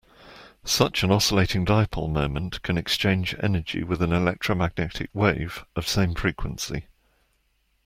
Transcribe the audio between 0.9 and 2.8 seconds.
an oscillating dipole moment can